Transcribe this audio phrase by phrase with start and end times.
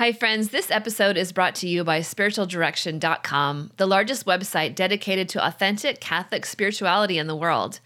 [0.00, 0.48] Hi, friends.
[0.48, 6.46] This episode is brought to you by spiritualdirection.com, the largest website dedicated to authentic Catholic
[6.46, 7.80] spirituality in the world.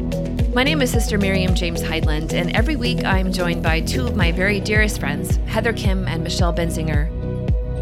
[0.53, 4.17] My name is Sister Miriam James Heidland, and every week I'm joined by two of
[4.17, 7.09] my very dearest friends, Heather Khym and Michelle Benzinger.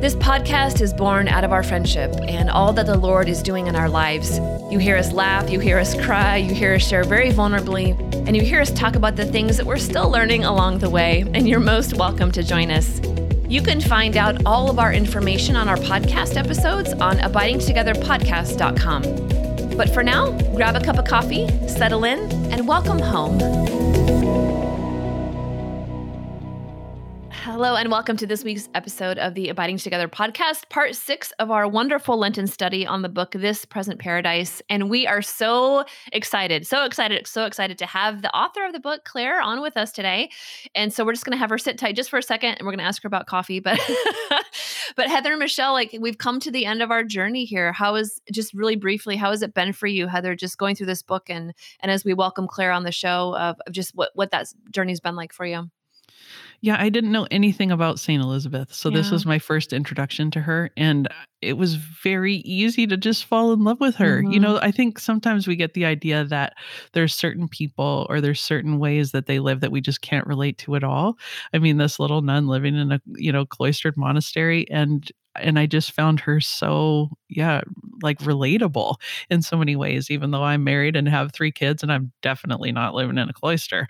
[0.02, 3.66] This podcast is born out of our friendship and all that the Lord is doing
[3.66, 4.38] in our lives.
[4.70, 8.36] You hear us laugh, you hear us cry, you hear us share very vulnerably, and
[8.36, 11.48] you hear us talk about the things that we're still learning along the way, and
[11.48, 13.00] you're most welcome to join us.
[13.48, 19.76] You can find out all of our information on our podcast episodes on abidingtogetherpodcast.com.
[19.76, 24.23] But for now, grab a cup of coffee, settle in, and welcome home.
[27.44, 31.50] Hello, and welcome to this week's episode of the Abiding Together podcast, part six of
[31.50, 34.62] our wonderful Lenten study on the book This Present Paradise.
[34.70, 38.80] And we are so excited, so excited, so excited to have the author of the
[38.80, 40.30] book, Claire, on with us today.
[40.74, 42.60] And so we're just going to have her sit tight just for a second and
[42.62, 43.60] we're going to ask her about coffee.
[43.60, 43.78] But,
[44.96, 47.74] but Heather and Michelle, like we've come to the end of our journey here.
[47.74, 50.86] How is, just really briefly, how has it been for you, Heather, just going through
[50.86, 54.12] this book and, and as we welcome Claire on the show of, of just what,
[54.14, 55.68] what that journey's been like for you?
[56.64, 58.22] Yeah, I didn't know anything about St.
[58.22, 58.72] Elizabeth.
[58.72, 58.96] So yeah.
[58.96, 60.70] this was my first introduction to her.
[60.78, 61.10] And
[61.42, 64.22] it was very easy to just fall in love with her.
[64.22, 64.32] Mm-hmm.
[64.32, 66.54] You know, I think sometimes we get the idea that
[66.94, 70.56] there's certain people or there's certain ways that they live that we just can't relate
[70.56, 71.18] to at all.
[71.52, 75.06] I mean, this little nun living in a, you know, cloistered monastery and
[75.36, 77.62] and I just found her so, yeah,
[78.02, 78.96] like relatable
[79.30, 82.72] in so many ways, even though I'm married and have three kids and I'm definitely
[82.72, 83.86] not living in a cloister.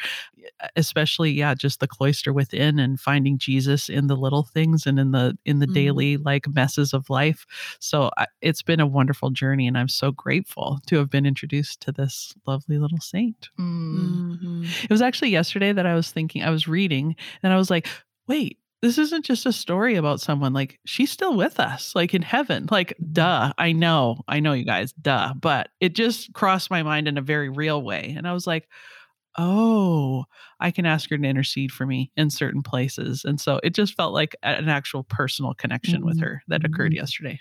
[0.77, 5.11] Especially, yeah, just the cloister within and finding Jesus in the little things and in
[5.13, 5.75] the in the mm-hmm.
[5.75, 7.47] daily like messes of life.
[7.81, 11.81] So I, it's been a wonderful journey, and I'm so grateful to have been introduced
[11.83, 13.49] to this lovely little saint.
[13.59, 14.65] Mm-hmm.
[14.83, 17.89] It was actually yesterday that I was thinking, I was reading, and I was like,
[18.29, 22.21] wait, this isn't just a story about someone like she's still with us like in
[22.21, 26.83] heaven like duh i know i know you guys duh but it just crossed my
[26.83, 28.69] mind in a very real way and i was like
[29.39, 30.25] oh
[30.61, 33.95] i can ask her to intercede for me in certain places and so it just
[33.95, 36.09] felt like an actual personal connection mm-hmm.
[36.09, 36.99] with her that occurred mm-hmm.
[36.99, 37.39] yesterday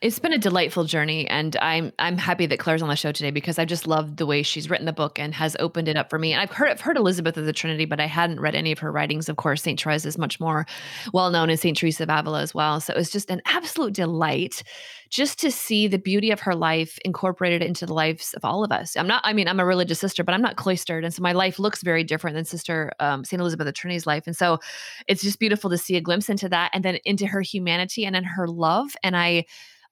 [0.00, 3.30] it's been a delightful journey, and I'm I'm happy that Claire's on the show today
[3.30, 6.10] because I just love the way she's written the book and has opened it up
[6.10, 6.32] for me.
[6.32, 8.78] And I've heard I've heard Elizabeth of the Trinity, but I hadn't read any of
[8.78, 9.28] her writings.
[9.28, 10.66] Of course, Saint Therese is much more
[11.12, 12.80] well known, and Saint Teresa of Avila as well.
[12.80, 14.62] So it was just an absolute delight
[15.10, 18.72] just to see the beauty of her life incorporated into the lives of all of
[18.72, 18.96] us.
[18.96, 21.04] I'm not, I mean, I'm a religious sister, but I'm not cloistered.
[21.04, 23.40] And so my life looks very different than Sister um, St.
[23.40, 24.26] Elizabeth of Trinity's life.
[24.26, 24.58] And so
[25.06, 28.16] it's just beautiful to see a glimpse into that and then into her humanity and
[28.16, 28.94] in her love.
[29.02, 29.46] And I,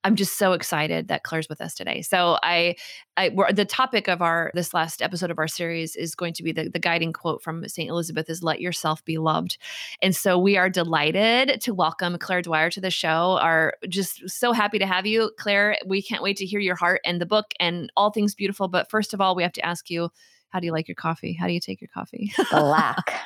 [0.06, 2.00] I'm just so excited that Claire's with us today.
[2.00, 2.77] So I,
[3.17, 6.53] I the topic of our this last episode of our series is going to be
[6.53, 9.59] the, the guiding quote from Saint Elizabeth is "Let yourself be loved,"
[10.00, 13.37] and so we are delighted to welcome Claire Dwyer to the show.
[13.41, 15.77] Are just so happy to have you, Claire.
[15.84, 18.69] We can't wait to hear your heart and the book and all things beautiful.
[18.69, 20.11] But first of all, we have to ask you
[20.51, 21.33] how do you like your coffee?
[21.33, 22.33] How do you take your coffee?
[22.51, 23.21] Black.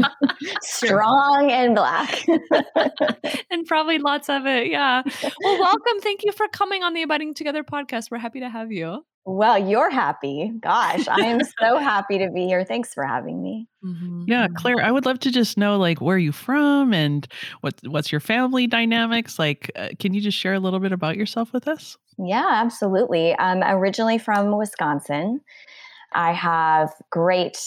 [0.62, 2.26] Strong and black.
[3.50, 4.68] and probably lots of it.
[4.68, 5.02] Yeah.
[5.42, 6.00] Well, welcome.
[6.00, 8.10] Thank you for coming on the Abiding Together podcast.
[8.10, 9.04] We're happy to have you.
[9.24, 10.52] Well, you're happy.
[10.58, 12.64] Gosh, I am so happy to be here.
[12.64, 13.68] Thanks for having me.
[13.84, 14.24] Mm-hmm.
[14.26, 14.48] Yeah.
[14.56, 17.28] Claire, I would love to just know like where are you from and
[17.60, 19.70] what what's your family dynamics like.
[19.76, 21.98] Uh, can you just share a little bit about yourself with us?
[22.18, 23.38] Yeah, absolutely.
[23.38, 25.42] I'm originally from Wisconsin.
[26.12, 27.58] I have great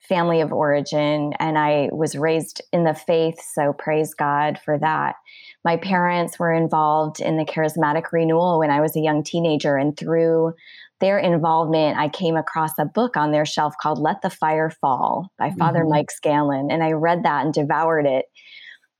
[0.00, 5.16] family of origin and I was raised in the faith, so praise God for that.
[5.64, 9.96] My parents were involved in the charismatic renewal when I was a young teenager, and
[9.96, 10.54] through
[11.00, 15.30] their involvement, I came across a book on their shelf called Let the Fire Fall
[15.38, 15.90] by Father mm-hmm.
[15.90, 16.70] Mike Scanlan.
[16.70, 18.26] And I read that and devoured it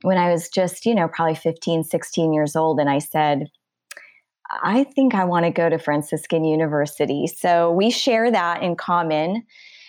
[0.03, 2.79] when I was just, you know, probably 15, 16 years old.
[2.81, 3.47] And I said,
[4.51, 7.27] I think I want to go to Franciscan University.
[7.27, 9.45] So we share that in common.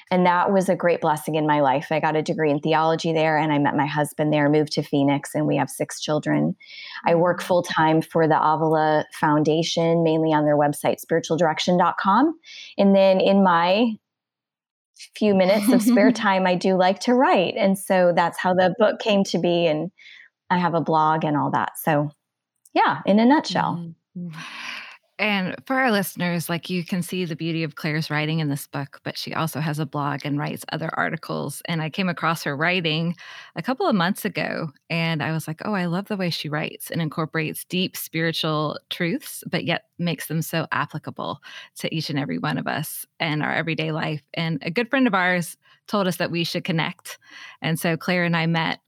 [0.09, 1.87] And that was a great blessing in my life.
[1.91, 4.83] I got a degree in theology there and I met my husband there, moved to
[4.83, 6.55] Phoenix, and we have six children.
[7.05, 12.39] I work full time for the Avila Foundation, mainly on their website, spiritualdirection.com.
[12.77, 13.97] And then in my
[15.15, 17.55] few minutes of spare time, I do like to write.
[17.57, 19.67] And so that's how the book came to be.
[19.67, 19.91] And
[20.49, 21.77] I have a blog and all that.
[21.77, 22.11] So,
[22.73, 23.75] yeah, in a nutshell.
[23.75, 23.91] Mm-hmm.
[25.19, 28.67] And for our listeners, like you can see the beauty of Claire's writing in this
[28.67, 31.63] book, but she also has a blog and writes other articles.
[31.65, 33.15] And I came across her writing
[33.55, 36.49] a couple of months ago, and I was like, oh, I love the way she
[36.49, 41.41] writes and incorporates deep spiritual truths, but yet makes them so applicable
[41.77, 44.21] to each and every one of us and our everyday life.
[44.35, 47.17] And a good friend of ours told us that we should connect.
[47.63, 48.81] And so Claire and I met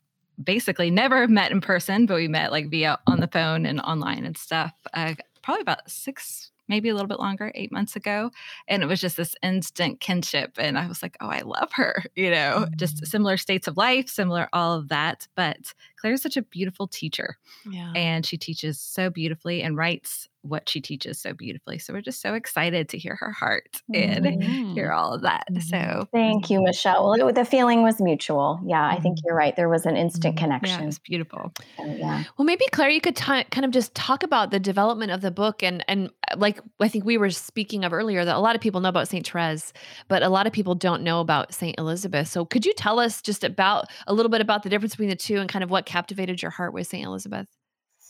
[0.43, 4.25] basically never met in person, but we met like via on the phone and online
[4.25, 4.73] and stuff.
[4.93, 8.31] Uh, probably about six, maybe a little bit longer, eight months ago.
[8.67, 10.53] And it was just this instant kinship.
[10.57, 14.09] And I was like, oh, I love her, you know, just similar states of life,
[14.09, 15.27] similar all of that.
[15.35, 17.37] But Claire's such a beautiful teacher.
[17.69, 17.91] Yeah.
[17.95, 21.79] And she teaches so beautifully and writes what she teaches so beautifully.
[21.79, 24.73] So we're just so excited to hear her heart and mm-hmm.
[24.73, 25.45] hear all of that.
[25.51, 25.61] Mm-hmm.
[25.61, 27.09] So thank you, Michelle.
[27.09, 28.59] Well, it, the feeling was mutual.
[28.65, 29.27] Yeah, I think mm-hmm.
[29.27, 29.55] you're right.
[29.55, 30.45] There was an instant mm-hmm.
[30.45, 30.81] connection.
[30.81, 31.51] Yeah, it's beautiful.
[31.77, 32.23] So, yeah.
[32.37, 35.31] Well, maybe Claire, you could t- kind of just talk about the development of the
[35.31, 38.55] book and and uh, like I think we were speaking of earlier that a lot
[38.55, 39.73] of people know about Saint Therese,
[40.07, 42.29] but a lot of people don't know about Saint Elizabeth.
[42.29, 45.15] So could you tell us just about a little bit about the difference between the
[45.15, 47.47] two and kind of what captivated your heart with Saint Elizabeth?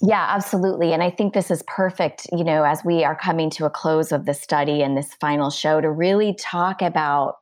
[0.01, 0.93] Yeah, absolutely.
[0.93, 4.11] And I think this is perfect, you know, as we are coming to a close
[4.11, 7.35] of the study and this final show to really talk about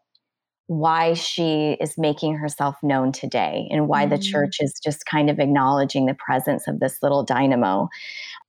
[0.68, 4.16] why she is making herself known today and why mm-hmm.
[4.16, 7.88] the church is just kind of acknowledging the presence of this little dynamo.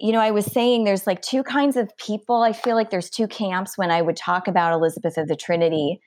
[0.00, 2.43] You know, I was saying there's like two kinds of people.
[2.43, 6.00] I feel like there's two camps when I would talk about Elizabeth of the Trinity.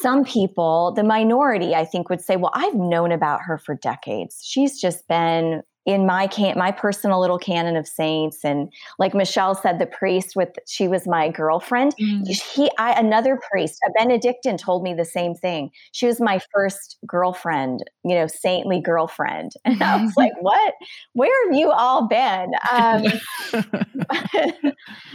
[0.00, 4.40] Some people, the minority, I think, would say, Well, I've known about her for decades.
[4.42, 8.44] She's just been in my can my personal little canon of saints.
[8.44, 11.94] And like michelle said the priest with she was my girlfriend.
[12.00, 12.26] Mm.
[12.54, 15.70] he I, another priest a benedictine told me the same thing.
[15.90, 19.52] She was my first girlfriend you know saintly girlfriend.
[19.64, 20.74] And i was like what?
[21.14, 22.52] Where have you all been?
[22.70, 23.04] Um,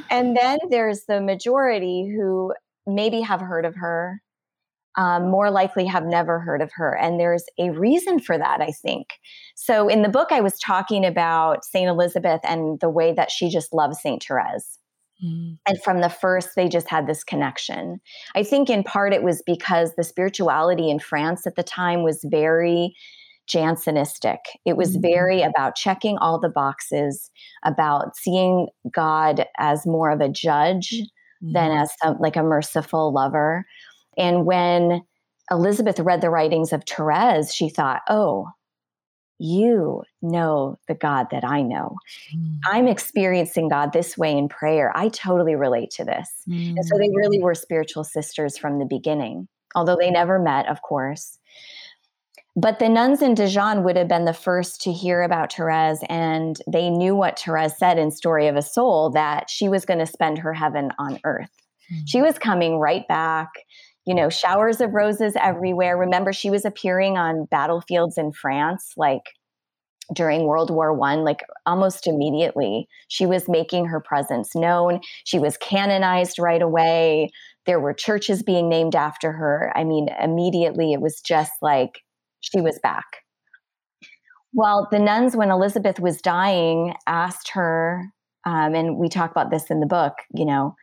[0.09, 2.53] and then there's the majority who
[2.85, 4.21] maybe have heard of her
[4.97, 6.97] um, more likely have never heard of her.
[6.97, 9.07] And there's a reason for that, I think.
[9.55, 11.87] So in the book, I was talking about St.
[11.87, 14.23] Elizabeth and the way that she just loves St.
[14.23, 14.79] Therese.
[15.23, 15.57] Mm.
[15.67, 17.99] And from the first, they just had this connection.
[18.35, 22.25] I think in part it was because the spirituality in France at the time was
[22.25, 22.95] very
[23.47, 24.39] Jansenistic.
[24.65, 27.31] It was mm very about checking all the boxes,
[27.63, 33.13] about seeing God as more of a judge mm than as some, like a merciful
[33.13, 33.63] lover.
[34.17, 35.01] And when
[35.51, 38.49] Elizabeth read the writings of Therese, she thought, oh,
[39.39, 41.95] you know the God that I know.
[42.35, 42.59] Mm.
[42.65, 44.91] I'm experiencing God this way in prayer.
[44.95, 46.29] I totally relate to this.
[46.49, 46.77] Mm.
[46.77, 50.81] And so they really were spiritual sisters from the beginning, although they never met, of
[50.81, 51.37] course.
[52.55, 56.59] But the nuns in Dijon would have been the first to hear about Therese, and
[56.67, 60.07] they knew what Therese said in Story of a Soul that she was going to
[60.07, 61.51] spend her heaven on earth.
[61.93, 62.01] Mm.
[62.07, 63.49] She was coming right back
[64.07, 65.97] you know, showers of roses everywhere.
[65.97, 69.21] Remember, she was appearing on battlefields in France, like
[70.15, 72.87] during World War One, like almost immediately.
[73.09, 75.01] She was making her presence known.
[75.25, 77.31] She was canonized right away.
[77.65, 79.73] There were churches being named after her.
[79.75, 81.99] I mean, immediately it was just like
[82.39, 83.05] she was back.
[84.53, 88.05] Well, the nuns, when Elizabeth was dying, asked her,
[88.45, 90.75] um, and we talk about this in the book, you know,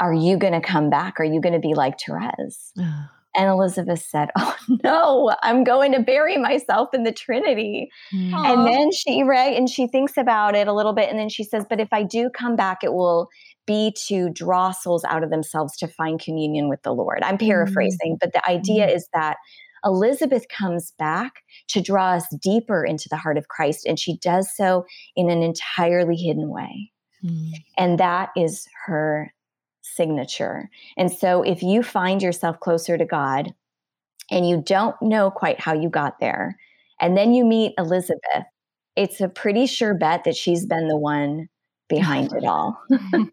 [0.00, 1.20] are you going to come back?
[1.20, 2.72] Are you going to be like Therese?
[3.36, 7.90] and Elizabeth said, Oh no, I'm going to bury myself in the Trinity.
[8.14, 8.52] Aww.
[8.52, 11.44] And then she right and she thinks about it a little bit and then she
[11.44, 13.28] says, But if I do come back, it will
[13.66, 17.22] be to draw souls out of themselves to find communion with the Lord.
[17.22, 18.18] I'm paraphrasing, mm.
[18.20, 18.94] but the idea mm.
[18.94, 19.36] is that
[19.84, 24.54] Elizabeth comes back to draw us deeper into the heart of Christ, and she does
[24.54, 24.84] so
[25.14, 26.90] in an entirely hidden way.
[27.24, 27.52] Mm.
[27.76, 29.33] And that is her
[29.94, 30.70] signature.
[30.96, 33.54] And so if you find yourself closer to God
[34.30, 36.58] and you don't know quite how you got there,
[37.00, 38.44] and then you meet Elizabeth,
[38.96, 41.48] it's a pretty sure bet that she's been the one
[41.88, 42.80] behind it all.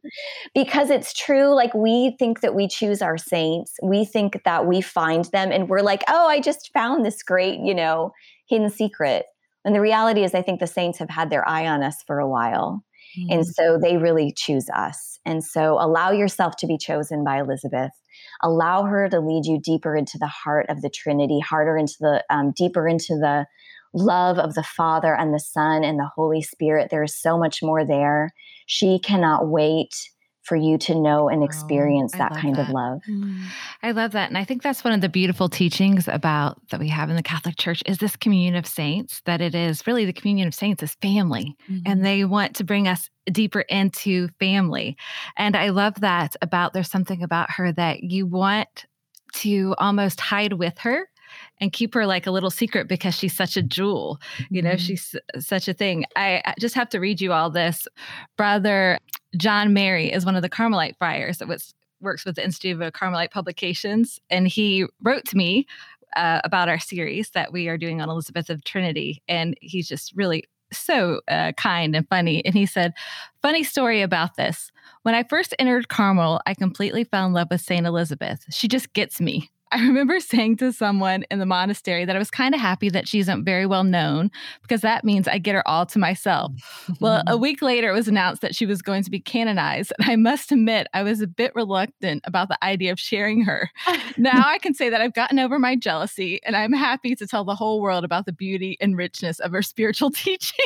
[0.53, 4.82] because it's true, like we think that we choose our saints, we think that we
[4.82, 8.12] find them, and we're like, oh, I just found this great, you know,
[8.48, 9.25] hidden secret.
[9.63, 12.20] And the reality is, I think the saints have had their eye on us for
[12.20, 12.84] a while.
[13.18, 13.32] Mm-hmm.
[13.32, 15.20] And so they really choose us.
[15.25, 17.91] And so allow yourself to be chosen by Elizabeth.
[18.41, 22.24] Allow her to lead you deeper into the heart of the Trinity, harder into the
[22.30, 23.46] um, deeper into the
[23.94, 26.89] love of the Father and the Son and the Holy Spirit.
[26.89, 28.32] There is so much more there.
[28.65, 29.94] She cannot wait
[30.43, 32.67] for you to know and oh, experience oh, that kind that.
[32.67, 33.01] of love.
[33.10, 33.43] Mm.
[33.83, 34.29] I love that.
[34.29, 37.24] And I think that's one of the beautiful teachings about that we have in the
[37.24, 40.81] Catholic Church is this communion of saints, that it is really the communion of saints
[40.81, 41.55] is family.
[41.69, 41.83] Mm-hmm.
[41.86, 44.98] And they want to bring us deeper into family.
[45.38, 48.86] And I love that about there's something about her that you want
[49.33, 51.07] to almost hide with her
[51.59, 54.19] and keep her like a little secret because she's such a jewel.
[54.50, 54.77] You know, mm-hmm.
[54.77, 56.05] she's such a thing.
[56.15, 57.88] I just have to read you all this.
[58.38, 58.97] Brother
[59.38, 62.93] John Mary is one of the Carmelite friars that was, works with the Institute of
[62.93, 64.19] Carmelite Publications.
[64.29, 65.65] And he wrote to me
[66.15, 69.21] uh, about our series that we are doing on Elizabeth of Trinity.
[69.27, 72.43] And he's just really so uh, kind and funny.
[72.45, 72.93] And he said,
[73.41, 74.71] Funny story about this.
[75.03, 77.85] When I first entered Carmel, I completely fell in love with St.
[77.85, 78.45] Elizabeth.
[78.51, 79.50] She just gets me.
[79.71, 83.07] I remember saying to someone in the monastery that I was kind of happy that
[83.07, 84.29] she isn't very well known
[84.61, 86.51] because that means I get her all to myself.
[86.99, 89.93] well, a week later, it was announced that she was going to be canonized.
[89.99, 93.69] And I must admit, I was a bit reluctant about the idea of sharing her.
[94.17, 97.45] now I can say that I've gotten over my jealousy and I'm happy to tell
[97.45, 100.65] the whole world about the beauty and richness of her spiritual teaching.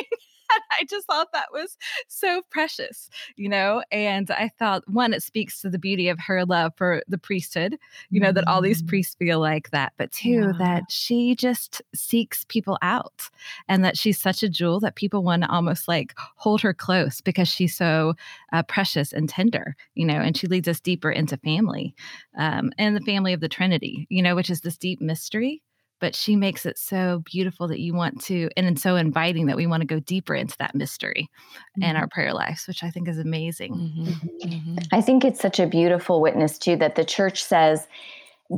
[0.78, 1.76] I just thought that was
[2.08, 3.82] so precious, you know?
[3.90, 7.76] And I thought, one, it speaks to the beauty of her love for the priesthood,
[8.10, 8.34] you know, mm-hmm.
[8.36, 8.88] that all these mm.
[8.88, 9.92] priests feel like that.
[9.96, 10.52] But two, yeah.
[10.58, 13.28] that she just seeks people out
[13.68, 17.20] and that she's such a jewel that people want to almost like hold her close
[17.20, 18.14] because she's so
[18.52, 21.94] uh, precious and tender, you know, and she leads us deeper into family
[22.38, 25.62] um, and the family of the Trinity, you know, which is this deep mystery
[26.00, 29.66] but she makes it so beautiful that you want to and so inviting that we
[29.66, 31.82] want to go deeper into that mystery mm-hmm.
[31.82, 34.04] and our prayer lives which i think is amazing mm-hmm.
[34.04, 34.48] Mm-hmm.
[34.48, 34.76] mm-hmm.
[34.92, 37.86] i think it's such a beautiful witness too that the church says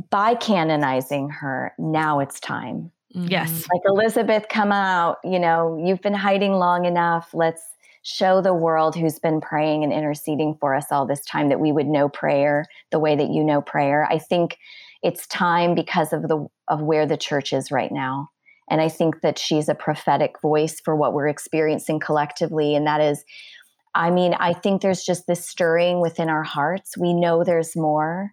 [0.09, 3.73] by canonizing her now it's time yes mm-hmm.
[3.73, 7.63] like elizabeth come out you know you've been hiding long enough let's
[8.01, 11.71] show the world who's been praying and interceding for us all this time that we
[11.71, 14.57] would know prayer the way that you know prayer i think
[15.01, 18.29] it's time because of the of where the church is right now.
[18.69, 22.75] And i think that she's a prophetic voice for what we're experiencing collectively.
[22.75, 23.23] And that is
[23.95, 26.97] i mean i think there's just this stirring within our hearts.
[26.97, 28.31] We know there's more.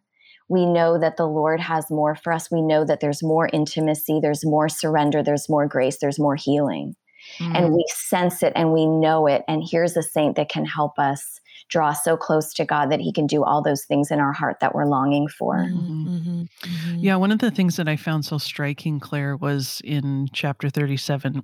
[0.48, 2.50] We know that the lord has more for us.
[2.50, 4.20] We know that there's more intimacy.
[4.20, 5.22] There's more surrender.
[5.22, 5.98] There's more grace.
[5.98, 6.94] There's more healing
[7.38, 7.54] mm.
[7.54, 10.98] and we sense it and we know it and here's a saint that can help
[10.98, 14.32] us draw so close to God that He can do all those things in our
[14.32, 15.56] heart that we're longing for.
[15.56, 16.08] Mm-hmm.
[16.08, 16.42] Mm-hmm.
[16.42, 16.98] mm-hmm.
[16.98, 21.42] Yeah, one of the things that I found so striking, Claire, was in chapter 37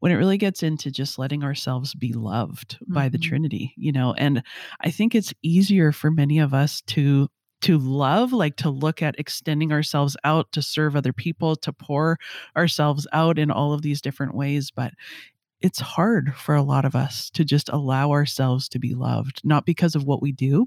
[0.00, 2.94] when it really gets into just letting ourselves be loved mm-hmm.
[2.94, 3.28] by the mm-hmm.
[3.28, 4.14] Trinity, you know.
[4.14, 4.42] And
[4.80, 7.28] I think it's easier for many of us to
[7.64, 12.18] to love, like to look at extending ourselves out to serve other people, to pour
[12.54, 14.70] ourselves out in all of these different ways.
[14.70, 14.92] But
[15.62, 19.64] it's hard for a lot of us to just allow ourselves to be loved, not
[19.64, 20.66] because of what we do,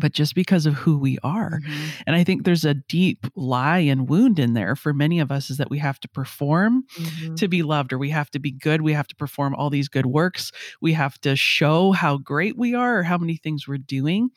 [0.00, 1.60] but just because of who we are.
[1.60, 2.02] Mm-hmm.
[2.06, 5.50] And I think there's a deep lie and wound in there for many of us
[5.50, 7.34] is that we have to perform mm-hmm.
[7.34, 8.82] to be loved, or we have to be good.
[8.82, 10.52] We have to perform all these good works.
[10.80, 14.30] We have to show how great we are or how many things we're doing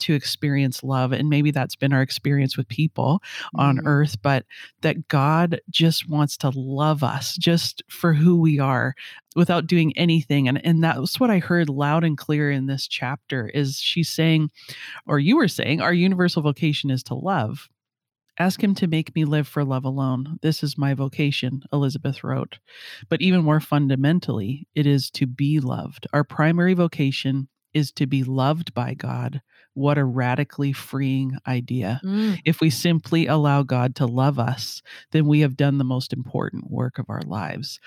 [0.00, 1.12] to experience love.
[1.12, 3.60] And maybe that's been our experience with people mm-hmm.
[3.60, 4.44] on earth, but
[4.82, 8.94] that God just wants to love us just for who we are
[9.34, 10.48] without doing anything.
[10.48, 14.50] And, and that's what I heard loud and clear in this chapter is she's saying,
[15.06, 17.68] or you were saying, our universal vocation is to love.
[18.38, 20.38] Ask him to make me live for love alone.
[20.42, 22.58] This is my vocation, Elizabeth wrote.
[23.08, 26.08] But even more fundamentally, it is to be loved.
[26.12, 29.40] Our primary vocation is to be loved by God.
[29.74, 32.00] What a radically freeing idea.
[32.04, 32.40] Mm.
[32.44, 36.70] If we simply allow God to love us, then we have done the most important
[36.70, 37.80] work of our lives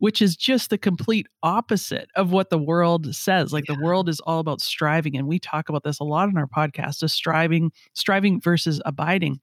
[0.00, 3.52] which is just the complete opposite of what the world says.
[3.52, 3.76] Like yeah.
[3.76, 5.16] the world is all about striving.
[5.16, 9.40] And we talk about this a lot in our podcast of striving, striving versus abiding.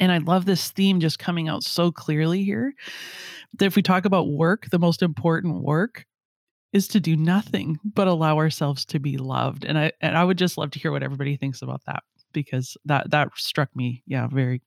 [0.00, 2.72] And I love this theme just coming out so clearly here
[3.58, 6.06] that if we talk about work, the most important work
[6.72, 9.64] is to do nothing but allow ourselves to be loved.
[9.64, 12.76] And I and I would just love to hear what everybody thinks about that because
[12.84, 14.60] that that struck me, yeah, very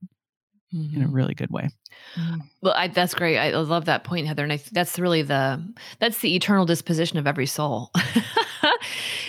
[0.73, 0.95] mm-hmm.
[0.95, 1.15] in a mm-hmm.
[1.15, 1.69] really good way.
[2.15, 2.39] Mm-hmm.
[2.61, 3.37] Well, I, that's great.
[3.37, 4.43] I love that point, Heather.
[4.43, 5.63] And I, that's really the
[5.99, 7.91] that's the eternal disposition of every soul.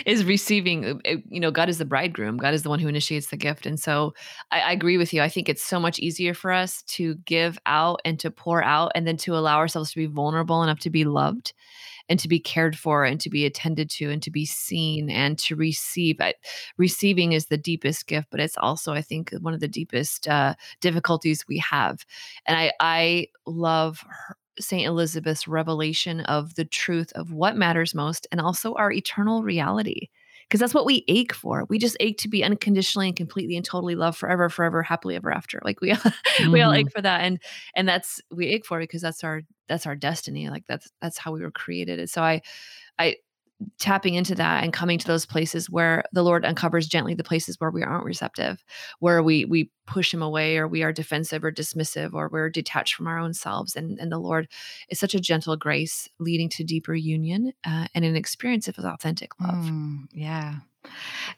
[0.05, 3.27] is receiving uh, you know god is the bridegroom god is the one who initiates
[3.27, 4.13] the gift and so
[4.51, 7.57] I, I, agree with you i think it's so much easier for us to give
[7.65, 10.89] out and to pour out and then to allow ourselves to be vulnerable enough to
[10.89, 11.53] be loved
[12.09, 15.37] and to be cared for and to be attended to and to be seen and
[15.39, 16.35] to receive I,
[16.77, 20.55] receiving is the deepest gift but it's also i think one of the deepest uh,
[20.81, 22.05] difficulties we have
[22.45, 24.85] and i i love her, St.
[24.85, 30.09] Elizabeth's revelation of the truth of what matters most and also our eternal reality.
[30.53, 31.65] Because that's what we ache for.
[31.67, 35.33] We just ache to be unconditionally and completely and totally loved forever, forever, happily ever
[35.33, 35.59] after.
[35.65, 36.51] Like we, mm-hmm.
[36.51, 37.41] we all ache for that, and
[37.75, 40.51] and that's we ache for because that's our that's our destiny.
[40.51, 41.97] Like that's that's how we were created.
[41.97, 42.41] And so I,
[42.99, 43.15] I
[43.79, 47.59] tapping into that and coming to those places where the lord uncovers gently the places
[47.59, 48.63] where we aren't receptive
[48.99, 52.95] where we we push him away or we are defensive or dismissive or we're detached
[52.95, 53.75] from our own selves.
[53.75, 54.47] And and the lord
[54.89, 59.39] is such a gentle grace leading to deeper union uh, and an experience of authentic
[59.39, 59.55] love.
[59.55, 60.55] Mm, yeah.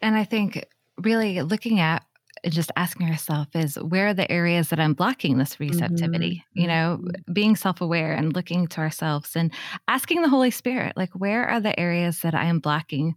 [0.01, 0.65] And i think
[0.97, 2.03] really looking at
[2.49, 6.43] just asking ourselves is where are the areas that I'm blocking this receptivity?
[6.51, 6.61] Mm-hmm.
[6.61, 7.33] You know, mm-hmm.
[7.33, 9.51] being self aware and looking to ourselves and
[9.87, 13.15] asking the Holy Spirit, like, where are the areas that I am blocking?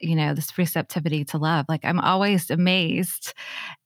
[0.00, 3.32] you know this receptivity to love like i'm always amazed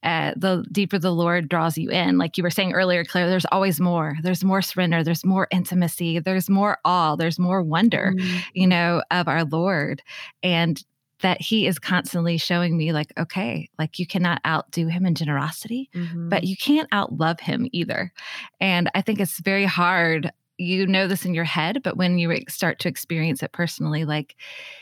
[0.03, 3.45] at the deeper the lord draws you in like you were saying earlier claire there's
[3.51, 8.37] always more there's more surrender there's more intimacy there's more awe there's more wonder mm-hmm.
[8.53, 10.01] you know of our lord
[10.43, 10.83] and
[11.21, 15.89] that he is constantly showing me like okay like you cannot outdo him in generosity
[15.93, 16.29] mm-hmm.
[16.29, 18.11] but you can't outlove him either
[18.59, 22.35] and i think it's very hard you know this in your head but when you
[22.47, 24.35] start to experience it personally like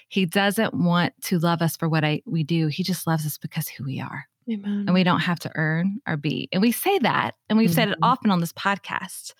[0.09, 3.37] he doesn't want to love us for what I, we do he just loves us
[3.37, 4.85] because who we are Amen.
[4.87, 7.75] and we don't have to earn or be and we say that and we've mm-hmm.
[7.75, 8.03] said it mm-hmm.
[8.03, 9.33] often on this podcast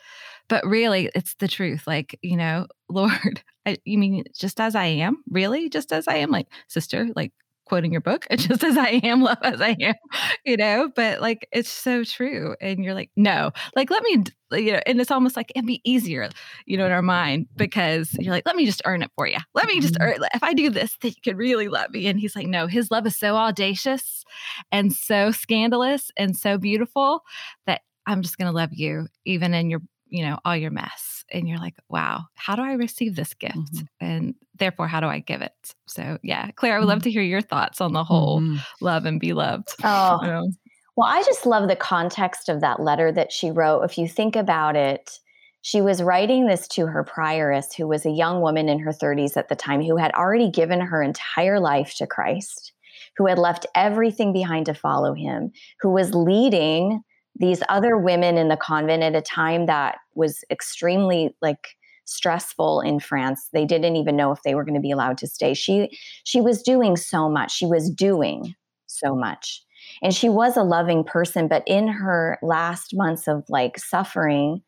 [0.49, 4.85] but really it's the truth like you know lord I, you mean just as i
[4.85, 5.23] am?
[5.29, 5.69] Really?
[5.69, 6.31] Just as i am?
[6.31, 7.31] Like sister like
[7.65, 9.93] quoting your book just as i am love as i am
[10.45, 10.89] you know?
[10.95, 13.51] But like it's so true and you're like no.
[13.75, 16.27] Like let me you know and it's almost like it'd be easier
[16.65, 19.37] you know in our mind because you're like let me just earn it for you
[19.53, 20.21] let me just mm-hmm.
[20.23, 22.07] earn if i do this then you could really love me.
[22.07, 24.23] And he's like no his love is so audacious
[24.71, 27.21] and so scandalous and so beautiful
[27.67, 31.23] that i'm just going to love you even in your you know, all your mess.
[31.31, 33.55] And you're like, wow, how do I receive this gift?
[33.55, 33.85] Mm-hmm.
[34.05, 35.53] And therefore, how do I give it?
[35.87, 36.89] So, yeah, Claire, I would mm-hmm.
[36.89, 38.57] love to hear your thoughts on the whole mm-hmm.
[38.81, 39.69] love and be loved.
[39.83, 40.51] Oh, you know?
[40.95, 43.83] well, I just love the context of that letter that she wrote.
[43.83, 45.19] If you think about it,
[45.61, 49.35] she was writing this to her prioress, who was a young woman in her 30s
[49.35, 52.71] at the time, who had already given her entire life to Christ,
[53.17, 57.01] who had left everything behind to follow him, who was leading
[57.39, 61.69] these other women in the convent at a time that was extremely like
[62.05, 63.49] stressful in France.
[63.53, 65.53] They didn't even know if they were going to be allowed to stay.
[65.53, 67.51] She she was doing so much.
[67.51, 68.55] She was doing
[68.87, 69.63] so much.
[70.01, 74.61] And she was a loving person, but in her last months of like suffering,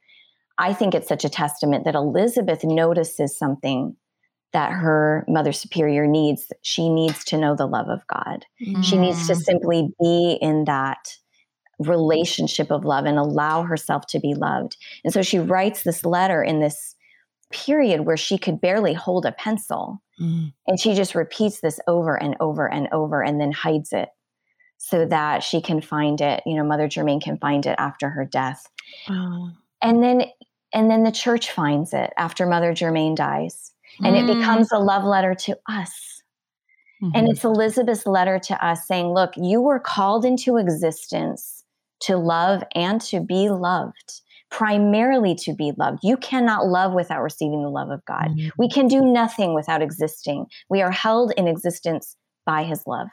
[0.57, 3.95] I think it's such a testament that Elizabeth notices something
[4.53, 6.51] that her mother superior needs.
[6.61, 8.45] She needs to know the love of God.
[8.65, 8.83] Mm.
[8.83, 9.41] She needs to mm.
[9.41, 11.17] simply be in that
[11.87, 14.77] relationship of love and allow herself to be loved.
[15.03, 16.95] And so she writes this letter in this
[17.51, 20.01] period where she could barely hold a pencil.
[20.19, 20.53] Mm.
[20.67, 24.09] And she just repeats this over and over and over and then hides it
[24.77, 28.25] so that she can find it, you know, Mother Germaine can find it after her
[28.25, 28.67] death.
[29.09, 29.51] Oh.
[29.81, 30.23] And then
[30.73, 33.73] and then the church finds it after Mother Germaine dies.
[33.99, 34.23] And mm.
[34.23, 36.23] it becomes a love letter to us.
[37.03, 37.15] Mm-hmm.
[37.15, 41.60] And it's Elizabeth's letter to us saying, look, you were called into existence
[42.01, 45.99] to love and to be loved primarily to be loved.
[46.03, 48.27] You cannot love without receiving the love of God.
[48.27, 48.49] Mm-hmm.
[48.57, 50.45] We can do nothing without existing.
[50.69, 53.07] We are held in existence by his love.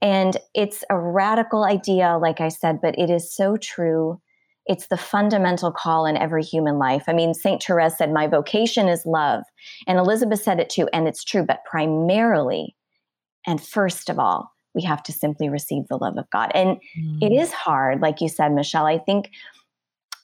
[0.00, 4.20] And it's a radical idea, like I said, but it is so true.
[4.66, 7.02] It's the fundamental call in every human life.
[7.08, 7.60] I mean, St.
[7.60, 9.42] Therese said, My vocation is love.
[9.88, 12.76] And Elizabeth said it too, and it's true, but primarily
[13.46, 16.50] and first of all, we have to simply receive the love of God.
[16.54, 17.22] And mm.
[17.22, 18.86] it is hard, like you said, Michelle.
[18.86, 19.30] I think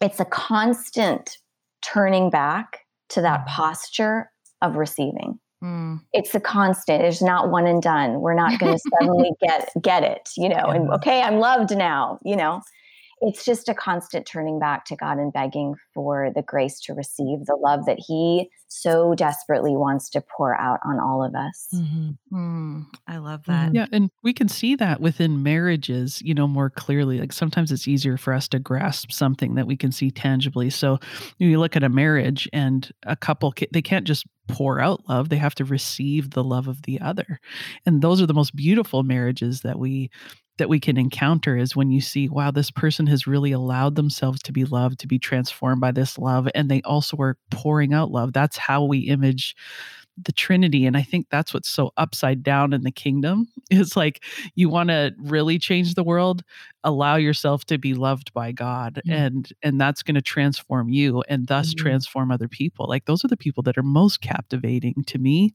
[0.00, 1.38] it's a constant
[1.82, 2.80] turning back
[3.10, 3.46] to that mm.
[3.46, 4.30] posture
[4.62, 5.38] of receiving.
[5.62, 6.00] Mm.
[6.12, 7.02] It's a constant.
[7.02, 8.20] There's not one and done.
[8.20, 10.64] We're not going to suddenly get get it, you know.
[10.66, 12.62] And okay, I'm loved now, you know.
[13.20, 17.46] It's just a constant turning back to God and begging for the grace to receive
[17.46, 21.68] the love that He so desperately wants to pour out on all of us.
[21.74, 22.36] Mm-hmm.
[22.36, 23.74] Mm, I love that.
[23.74, 23.86] Yeah.
[23.92, 27.18] And we can see that within marriages, you know, more clearly.
[27.18, 30.70] Like sometimes it's easier for us to grasp something that we can see tangibly.
[30.70, 30.98] So
[31.38, 35.36] you look at a marriage and a couple, they can't just pour out love, they
[35.36, 37.40] have to receive the love of the other.
[37.86, 40.10] And those are the most beautiful marriages that we
[40.58, 44.42] that we can encounter is when you see, wow, this person has really allowed themselves
[44.42, 48.10] to be loved, to be transformed by this love, and they also are pouring out
[48.10, 48.32] love.
[48.32, 49.56] That's how we image
[50.24, 50.84] the Trinity.
[50.84, 53.46] And I think that's what's so upside down in the kingdom.
[53.70, 56.42] It's like you want to really change the world,
[56.84, 58.94] allow yourself to be loved by God.
[59.06, 59.12] Mm-hmm.
[59.12, 61.82] And and that's going to transform you and thus mm-hmm.
[61.82, 62.86] transform other people.
[62.88, 65.52] Like those are the people that are most captivating to me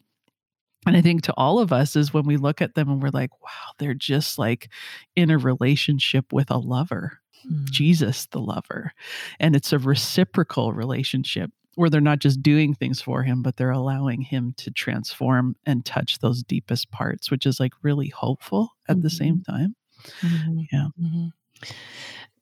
[0.85, 3.09] and I think to all of us is when we look at them and we're
[3.09, 4.69] like, wow, they're just like
[5.15, 7.19] in a relationship with a lover,
[7.49, 7.69] mm.
[7.69, 8.93] Jesus, the lover.
[9.39, 13.71] And it's a reciprocal relationship where they're not just doing things for him, but they're
[13.71, 18.95] allowing him to transform and touch those deepest parts, which is like really hopeful at
[18.95, 19.03] mm-hmm.
[19.03, 19.51] the same mm-hmm.
[19.51, 19.75] time.
[20.21, 20.59] Mm-hmm.
[20.71, 20.87] Yeah.
[21.01, 21.27] Mm-hmm.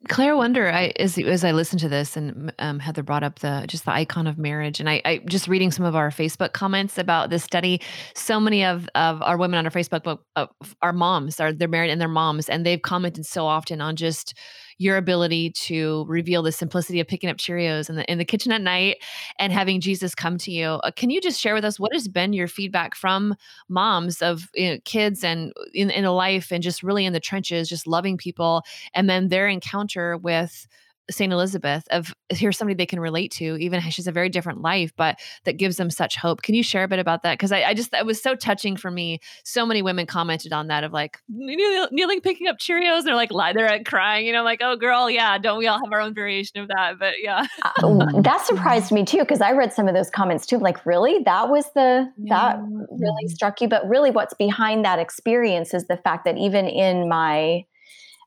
[0.08, 3.66] Claire Wonder, I as as I listened to this and um, Heather brought up the
[3.68, 6.98] just the icon of marriage, and I, I just reading some of our Facebook comments
[6.98, 7.82] about this study.
[8.16, 10.48] So many of of our women on our Facebook book uh,
[10.82, 14.34] are moms, are they're married and they're moms, and they've commented so often on just
[14.82, 18.52] your ability to reveal the simplicity of picking up Cheerios in the in the kitchen
[18.52, 18.98] at night
[19.38, 20.66] and having Jesus come to you.
[20.66, 23.36] Uh, can you just share with us what has been your feedback from
[23.70, 27.20] moms of you know, kids and in in a life and just really in the
[27.20, 28.64] trenches, just loving people,
[28.96, 30.68] and then their encounter with
[31.10, 34.92] Saint Elizabeth of here's somebody they can relate to, even she's a very different life,
[34.96, 36.42] but that gives them such hope.
[36.42, 37.34] Can you share a bit about that?
[37.34, 39.20] Because I, I, just that was so touching for me.
[39.44, 43.00] So many women commented on that of like kneeling, picking up Cheerios.
[43.00, 44.26] And they're like lie, they're crying.
[44.26, 45.38] You know, like oh girl, yeah.
[45.38, 47.00] Don't we all have our own variation of that?
[47.00, 50.58] But yeah, uh, that surprised me too because I read some of those comments too.
[50.58, 52.36] Like really, that was the yeah.
[52.36, 53.28] that really mm-hmm.
[53.28, 53.68] struck you.
[53.68, 57.66] But really, what's behind that experience is the fact that even in my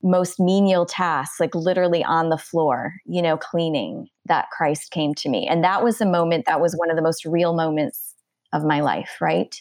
[0.04, 5.28] most menial tasks, like literally on the floor, you know, cleaning, that Christ came to
[5.28, 5.48] me.
[5.48, 8.14] And that was a moment that was one of the most real moments
[8.52, 9.58] of my life, right?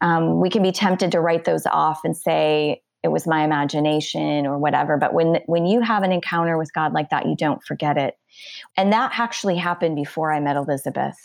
[0.00, 4.46] Um, we can be tempted to write those off and say it was my imagination
[4.46, 4.96] or whatever.
[4.96, 8.18] But when when you have an encounter with God like that, you don't forget it.
[8.76, 11.16] And that actually happened before I met Elizabeth.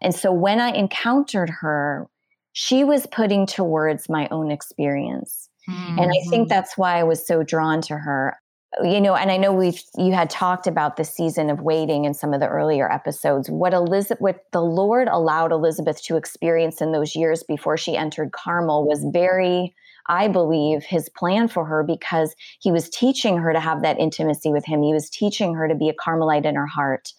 [0.00, 2.08] And so when I encountered her,
[2.52, 5.98] she was putting to words my own experience Mm-hmm.
[5.98, 6.48] And I think mm-hmm.
[6.48, 8.38] that's why I was so drawn to her.
[8.82, 12.12] You know, and I know we've you had talked about the season of waiting in
[12.12, 13.48] some of the earlier episodes.
[13.48, 18.32] What Elizabeth what the Lord allowed Elizabeth to experience in those years before she entered
[18.32, 19.74] Carmel was very
[20.08, 24.50] I believe, his plan for her because he was teaching her to have that intimacy
[24.50, 24.82] with him.
[24.82, 27.12] He was teaching her to be a Carmelite in her heart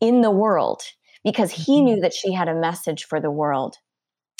[0.00, 0.82] in the world
[1.22, 1.84] because he mm-hmm.
[1.84, 3.76] knew that she had a message for the world.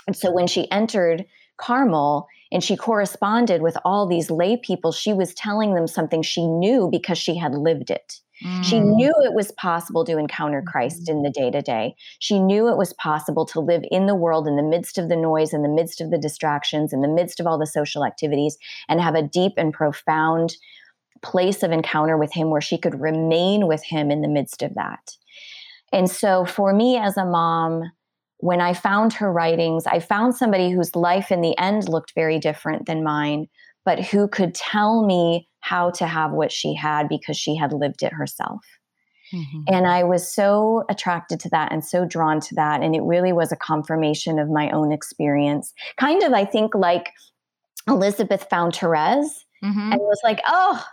[0.07, 1.25] And so when she entered
[1.57, 4.93] Carmel and she corresponded with all these lay people.
[4.93, 8.21] She was telling them something she knew because she had lived it.
[8.45, 8.65] Mm.
[8.65, 11.95] She knew it was possible to encounter Christ in the day to day.
[12.19, 15.17] She knew it was possible to live in the world in the midst of the
[15.17, 18.57] noise, in the midst of the distractions, in the midst of all the social activities,
[18.89, 20.57] and have a deep and profound
[21.23, 24.75] place of encounter with Him where she could remain with Him in the midst of
[24.75, 25.17] that.
[25.93, 27.85] And so, for me as a mom,
[28.39, 32.39] when I found her writings, I found somebody whose life in the end looked very
[32.39, 33.47] different than mine,
[33.85, 38.03] but who could tell me how to have what she had because she had lived
[38.03, 38.61] it herself.
[39.33, 39.63] Mm-hmm.
[39.69, 42.83] And I was so attracted to that and so drawn to that.
[42.83, 45.73] And it really was a confirmation of my own experience.
[45.97, 47.11] Kind of, I think, like
[47.89, 49.93] Elizabeth found Therese mm-hmm.
[49.93, 50.85] and was like, oh,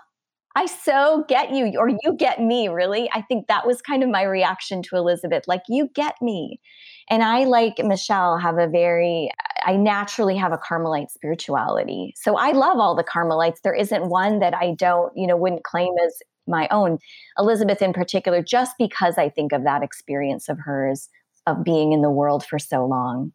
[0.56, 3.10] I so get you, or you get me, really.
[3.13, 6.60] I think that was kind of my reaction to Elizabeth like, you get me.
[7.09, 9.29] And I, like Michelle, have a very,
[9.65, 12.13] I naturally have a Carmelite spirituality.
[12.15, 13.61] So I love all the Carmelites.
[13.61, 16.99] There isn't one that I don't, you know, wouldn't claim as my own.
[17.37, 21.09] Elizabeth, in particular, just because I think of that experience of hers
[21.47, 23.31] of being in the world for so long,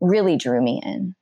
[0.00, 1.14] really drew me in.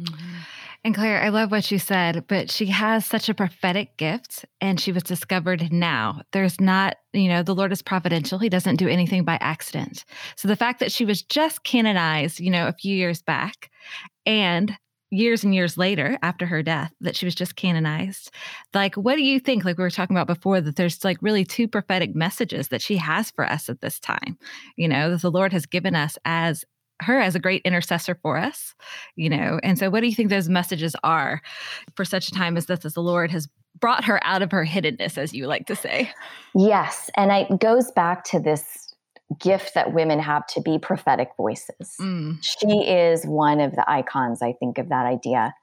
[0.00, 0.40] Mm-hmm.
[0.86, 4.80] And Claire, I love what you said, but she has such a prophetic gift and
[4.80, 6.20] she was discovered now.
[6.30, 8.38] There's not, you know, the Lord is providential.
[8.38, 10.04] He doesn't do anything by accident.
[10.36, 13.68] So the fact that she was just canonized, you know, a few years back
[14.26, 14.78] and
[15.10, 18.30] years and years later after her death that she was just canonized
[18.74, 21.44] like what do you think like we were talking about before that there's like really
[21.44, 24.36] two prophetic messages that she has for us at this time
[24.74, 26.64] you know that the lord has given us as
[27.02, 28.74] her as a great intercessor for us,
[29.16, 29.60] you know.
[29.62, 31.42] And so, what do you think those messages are
[31.94, 34.64] for such a time as this, as the Lord has brought her out of her
[34.64, 36.10] hiddenness, as you like to say?
[36.54, 37.10] Yes.
[37.16, 38.94] And it goes back to this
[39.40, 41.94] gift that women have to be prophetic voices.
[42.00, 42.38] Mm.
[42.42, 45.54] She is one of the icons, I think, of that idea.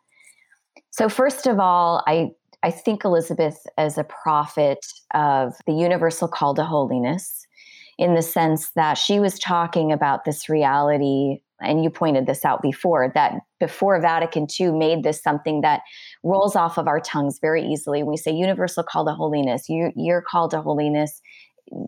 [0.92, 6.54] So, first of all, I, I think Elizabeth as a prophet of the universal call
[6.56, 7.43] to holiness
[7.98, 12.62] in the sense that she was talking about this reality and you pointed this out
[12.62, 15.82] before that before Vatican II made this something that
[16.24, 18.04] rolls off of our tongues very easily.
[18.04, 21.22] We say universal call to holiness, you, you're called to holiness.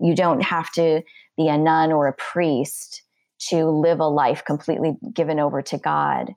[0.02, 1.02] You don't have to
[1.38, 3.04] be a nun or a priest
[3.50, 6.34] to live a life completely given over to God.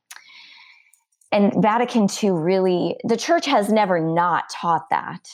[1.31, 5.29] And Vatican II really, the church has never not taught that.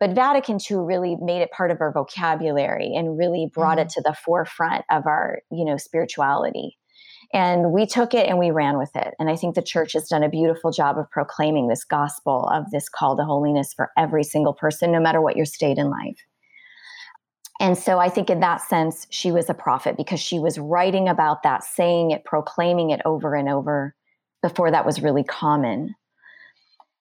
[0.00, 3.82] But Vatican II really made it part of our vocabulary and really brought mm.
[3.82, 6.76] it to the forefront of our, you know, spirituality.
[7.32, 9.14] And we took it and we ran with it.
[9.18, 12.70] And I think the church has done a beautiful job of proclaiming this gospel of
[12.70, 16.24] this call to holiness for every single person, no matter what your state in life.
[17.60, 21.08] And so I think in that sense, she was a prophet because she was writing
[21.08, 23.94] about that, saying it, proclaiming it over and over
[24.42, 25.94] before that was really common.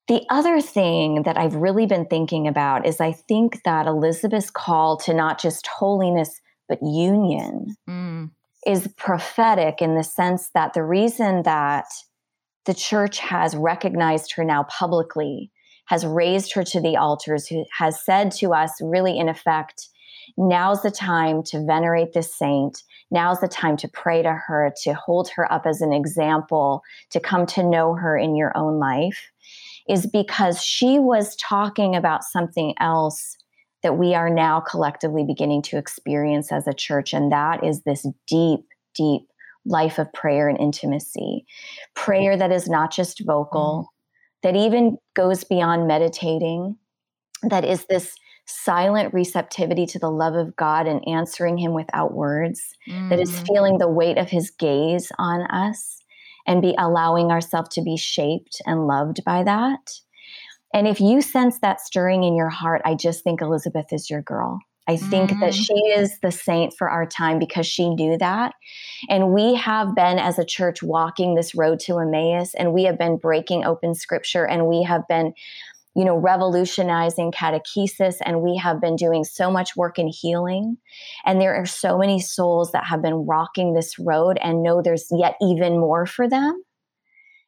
[0.08, 4.96] The other thing that I've really been thinking about is I think that Elizabeth's call
[4.98, 6.40] to not just holiness,
[6.70, 8.32] but union mm.
[8.66, 11.86] is prophetic in the sense that the reason that
[12.66, 15.52] the church has recognized her now publicly,
[15.86, 19.90] has raised her to the altars, who has said to us, really, in effect,
[20.38, 22.84] now's the time to venerate this saint.
[23.10, 27.22] Now's the time to pray to her, to hold her up as an example, to
[27.22, 29.32] come to know her in your own life
[29.90, 33.38] is because she was talking about something else
[33.84, 37.14] that we are now collectively beginning to experience as a church.
[37.14, 38.62] And that is this deep,
[38.96, 39.22] deep
[39.66, 41.46] life of prayer and intimacy.
[41.96, 43.90] Prayer that is not just vocal,
[44.44, 44.48] mm-hmm.
[44.48, 46.78] that even goes beyond meditating,
[47.44, 48.16] that is this
[48.48, 53.10] silent receptivity to the love of God and answering Him without words, mm.
[53.10, 53.48] that is mm.
[53.48, 55.97] feeling the weight of His gaze on us
[56.48, 59.92] and be allowing ourselves to be shaped and loved by that.
[60.74, 64.22] And if you sense that stirring in your heart, I just think Elizabeth is your
[64.22, 64.60] girl.
[64.88, 65.40] I think mm.
[65.42, 68.54] that she is the saint for our time because she knew that.
[69.10, 72.98] And we have been, as a church, walking this road to Emmaus, and we have
[72.98, 75.34] been breaking open scripture, and we have been
[75.98, 80.78] you know, revolutionizing catechesis, and we have been doing so much work in healing.
[81.26, 85.08] And there are so many souls that have been rocking this road and know there's
[85.10, 86.62] yet even more for them.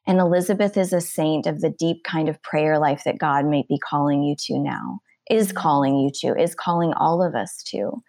[0.04, 3.64] And Elizabeth is a saint of the deep kind of prayer life that God may
[3.68, 4.98] be calling you to now,
[5.30, 8.02] is calling you to, is calling all of us to.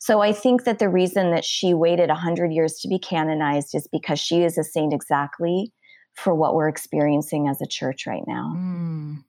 [0.00, 3.88] So I think that the reason that she waited 100 years to be canonized is
[3.90, 5.72] because she is a saint exactly
[6.14, 8.52] for what we're experiencing as a church right now.
[8.54, 9.24] Mm.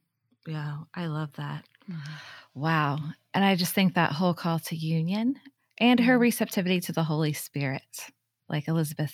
[0.48, 1.66] Yeah, I love that.
[2.54, 3.00] Wow.
[3.34, 5.36] And I just think that whole call to union
[5.80, 6.22] and her mm-hmm.
[6.22, 8.06] receptivity to the Holy Spirit,
[8.48, 9.14] like Elizabeth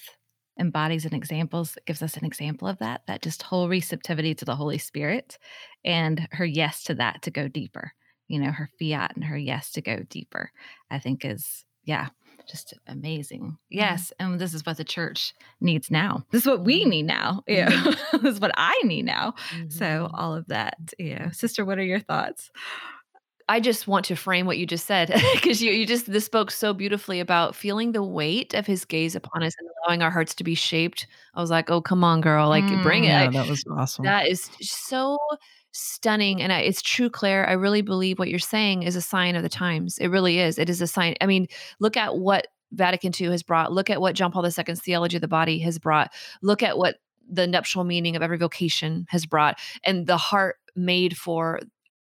[0.59, 4.55] embodies and examples, gives us an example of that, that just whole receptivity to the
[4.55, 5.37] Holy Spirit
[5.83, 7.91] and her yes to that to go deeper,
[8.27, 10.51] you know, her fiat and her yes to go deeper,
[10.89, 12.07] I think is, yeah,
[12.47, 13.41] just amazing.
[13.41, 13.55] Mm-hmm.
[13.69, 14.13] Yes.
[14.19, 16.25] And this is what the church needs now.
[16.31, 16.89] This is what we mm-hmm.
[16.89, 17.43] need now.
[17.47, 17.69] Yeah.
[17.69, 18.17] Mm-hmm.
[18.23, 19.33] this is what I need now.
[19.51, 19.69] Mm-hmm.
[19.69, 20.93] So all of that.
[20.97, 21.31] Yeah.
[21.31, 22.51] Sister, what are your thoughts?
[23.47, 26.49] I just want to frame what you just said because you, you just this spoke
[26.49, 30.33] so beautifully about feeling the weight of his gaze upon us and allowing our hearts
[30.35, 31.05] to be shaped.
[31.35, 33.09] I was like, oh, come on, girl, like mm, bring it.
[33.09, 34.05] Yeah, that was awesome.
[34.05, 35.17] That is so
[35.75, 39.43] stunning and it's true claire i really believe what you're saying is a sign of
[39.43, 41.47] the times it really is it is a sign i mean
[41.81, 45.21] look at what vatican ii has brought look at what john paul ii's theology of
[45.21, 46.95] the body has brought look at what
[47.29, 51.59] the nuptial meaning of every vocation has brought and the heart made for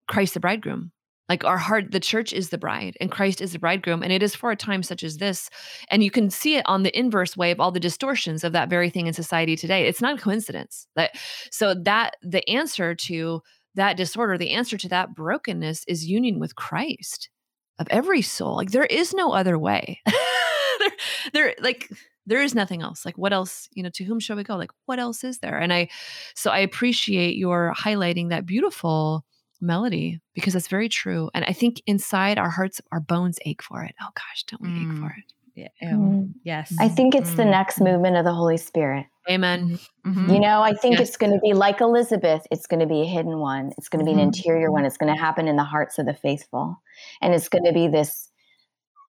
[0.07, 0.93] christ the bridegroom
[1.29, 4.03] like our heart, the church is the bride and Christ is the bridegroom.
[4.03, 5.51] And it is for a time such as this.
[5.91, 8.71] And you can see it on the inverse way of all the distortions of that
[8.71, 9.87] very thing in society today.
[9.87, 10.87] It's not a coincidence.
[10.95, 11.17] That
[11.51, 13.43] so that the answer to
[13.77, 17.31] that disorder, the answer to that brokenness is union with Christ
[17.79, 18.57] of every soul.
[18.57, 20.01] Like there is no other way.
[20.79, 20.91] there,
[21.33, 21.91] there, like
[22.27, 23.05] there is nothing else.
[23.05, 24.57] Like what else, you know, to whom shall we go?
[24.57, 25.59] Like what else is there?
[25.59, 25.89] And I,
[26.35, 29.25] so I appreciate your highlighting that beautiful
[29.61, 31.31] melody because that's very true.
[31.35, 33.95] And I think inside our hearts, our bones ache for it.
[34.01, 34.83] Oh gosh, don't we mm.
[34.83, 35.19] ache for mm.
[35.19, 35.33] it?
[35.57, 35.69] Yeah.
[35.83, 36.35] Mm.
[36.45, 36.75] Yes.
[36.79, 37.37] I think it's mm.
[37.37, 39.07] the next movement of the Holy Spirit.
[39.29, 39.79] Amen.
[40.07, 40.31] Mm-hmm.
[40.31, 41.09] You know, I think yes.
[41.09, 42.47] it's going to be like Elizabeth.
[42.51, 43.73] It's going to be a hidden one.
[43.77, 44.21] It's going to be mm-hmm.
[44.21, 44.85] an interior one.
[44.85, 46.81] It's going to happen in the hearts of the faithful.
[47.21, 48.31] And it's going to be this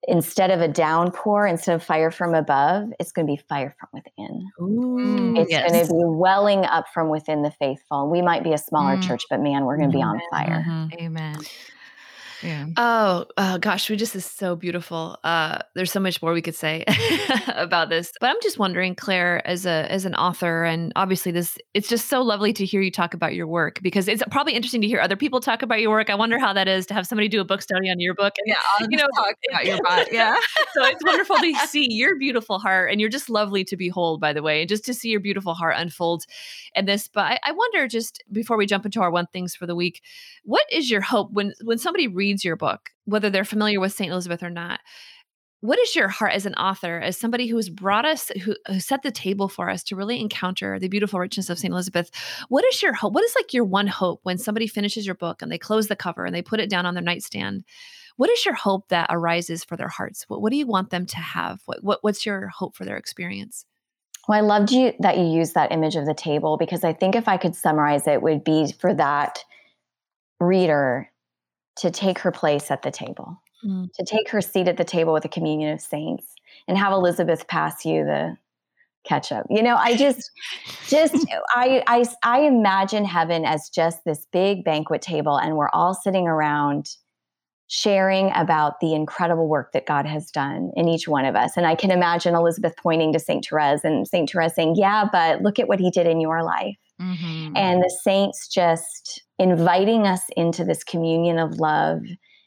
[0.07, 3.89] instead of a downpour, instead of fire from above, it's going to be fire from
[3.93, 4.47] within.
[4.61, 5.69] Ooh, it's yes.
[5.69, 8.09] going to be welling up from within the faithful.
[8.09, 9.03] We might be a smaller mm.
[9.03, 10.63] church, but man, we're going to be on fire.
[10.67, 11.05] Mm-hmm.
[11.05, 11.35] Amen.
[12.43, 12.67] Yeah.
[12.77, 15.17] Oh, uh, gosh, we just is so beautiful.
[15.23, 16.83] Uh, there's so much more we could say
[17.47, 21.57] about this, but I'm just wondering, Claire, as a as an author, and obviously this,
[21.73, 24.81] it's just so lovely to hear you talk about your work because it's probably interesting
[24.81, 26.09] to hear other people talk about your work.
[26.09, 28.33] I wonder how that is to have somebody do a book study on your book.
[28.37, 30.07] And, yeah, I'll you know, talk about your book.
[30.17, 30.37] Yeah.
[30.73, 34.33] so it's wonderful to see your beautiful heart, and you're just lovely to behold, by
[34.33, 36.23] the way, and just to see your beautiful heart unfold
[36.75, 37.07] in this.
[37.07, 40.01] But I, I wonder, just before we jump into our one things for the week,
[40.43, 43.93] what is your hope when when somebody reads reads your book, whether they're familiar with
[43.93, 44.11] St.
[44.11, 44.81] Elizabeth or not,
[45.61, 48.79] what is your heart as an author, as somebody who has brought us, who, who,
[48.79, 51.71] set the table for us to really encounter the beautiful richness of St.
[51.71, 52.11] Elizabeth?
[52.49, 53.13] What is your hope?
[53.13, 55.95] What is like your one hope when somebody finishes your book and they close the
[55.95, 57.63] cover and they put it down on their nightstand?
[58.17, 60.25] What is your hope that arises for their hearts?
[60.27, 61.61] What, what do you want them to have?
[61.65, 63.65] What, what, what's your hope for their experience?
[64.27, 67.15] Well, I loved you that you used that image of the table because I think
[67.15, 69.39] if I could summarize it, would be for that
[70.39, 71.09] reader
[71.77, 73.91] to take her place at the table, mm.
[73.93, 76.33] to take her seat at the table with the communion of saints
[76.67, 78.37] and have Elizabeth pass you the
[79.05, 79.45] ketchup.
[79.49, 80.31] You know, I just
[80.87, 81.15] just
[81.55, 86.27] I I I imagine heaven as just this big banquet table and we're all sitting
[86.27, 86.89] around
[87.69, 91.57] sharing about the incredible work that God has done in each one of us.
[91.57, 93.45] And I can imagine Elizabeth pointing to St.
[93.45, 94.29] Therese and St.
[94.29, 97.55] Therese saying, "Yeah, but look at what he did in your life." Mm-hmm.
[97.55, 102.01] And the saints just inviting us into this communion of love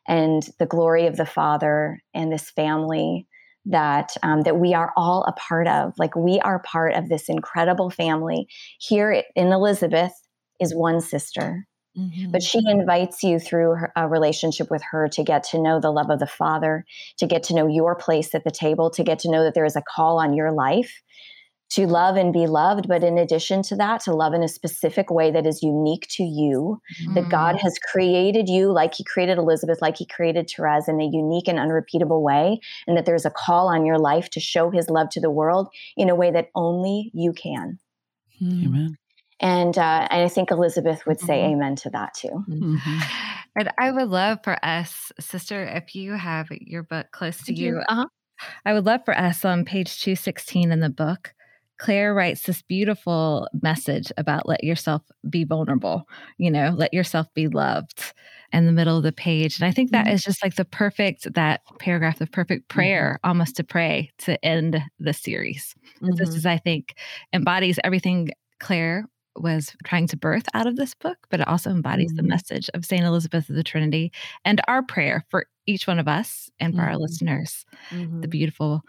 [0.09, 3.27] and the glory of the Father and this family
[3.67, 5.93] that um, that we are all a part of.
[5.99, 8.49] Like we are part of this incredible family.
[8.79, 10.13] Here in Elizabeth
[10.61, 11.67] is one sister.
[11.99, 12.31] Mm-hmm.
[12.31, 15.91] But she invites you through her, a relationship with her to get to know the
[15.91, 16.85] love of the Father,
[17.19, 19.65] to get to know your place at the table, to get to know that there
[19.65, 21.03] is a call on your life
[21.71, 25.11] to love and be loved, but in addition to that, to love in a specific
[25.11, 27.15] way that is unique to you, mm.
[27.15, 27.61] that God mm.
[27.61, 31.59] has created you like He created Elizabeth, like He created Therese in a unique and
[31.59, 35.21] unrepeatable way, and that there's a call on your life to show His love to
[35.21, 37.79] the world in a way that only you can.
[38.43, 38.67] Mm.
[38.67, 38.97] Amen.
[39.43, 41.55] And, uh, and I think Elizabeth would say mm-hmm.
[41.55, 42.45] amen to that too.
[42.49, 42.99] Mm-hmm.
[43.57, 47.83] And I would love for us, sister, if you have your book close to you,
[47.89, 48.07] uh-huh.
[48.65, 51.35] I would love for us on page 216 in the book
[51.81, 57.49] Claire writes this beautiful message about let yourself be vulnerable, you know, let yourself be
[57.49, 58.13] loved
[58.53, 59.59] in the middle of the page.
[59.59, 60.15] And I think that mm-hmm.
[60.15, 62.79] is just like the perfect, that paragraph, the perfect mm-hmm.
[62.79, 63.31] prayer mm-hmm.
[63.31, 65.75] almost to pray to end the series.
[66.03, 66.17] Mm-hmm.
[66.17, 66.97] This is, I think,
[67.33, 69.07] embodies everything Claire
[69.43, 72.17] was trying to birth out of this book, but it also embodies mm-hmm.
[72.17, 73.05] the message of St.
[73.05, 74.13] Elizabeth of the Trinity
[74.45, 76.91] and our prayer for each one of us and for mm-hmm.
[76.91, 78.21] our listeners, mm-hmm.
[78.21, 78.83] the beautiful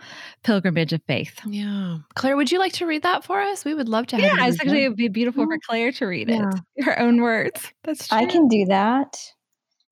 [0.44, 1.40] pilgrimage of faith.
[1.46, 1.98] Yeah.
[2.16, 3.64] Claire, would you like to read that for us?
[3.64, 6.06] We would love to have Yeah, it's actually it would be beautiful for Claire to
[6.06, 6.50] read yeah.
[6.76, 6.84] it.
[6.86, 7.72] Her own words.
[7.84, 8.18] That's true.
[8.18, 9.18] I can do that.